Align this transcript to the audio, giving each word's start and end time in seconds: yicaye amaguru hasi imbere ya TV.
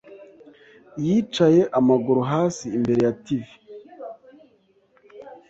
yicaye 1.05 1.61
amaguru 1.79 2.21
hasi 2.31 2.65
imbere 2.77 2.99
ya 3.07 3.13
TV. 3.23 3.45